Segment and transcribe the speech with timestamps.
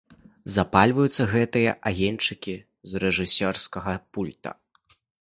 [0.53, 2.55] Запальваюцца гэтыя агеньчыкі
[2.93, 4.57] з рэжысёрскага пульта.